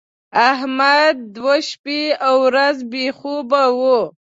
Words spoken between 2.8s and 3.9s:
بې خوبه و.